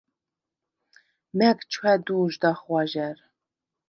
[1.37, 3.17] მა̈გ ჩვა̈დუ̄ჟდახ ღვაჟა̈რ.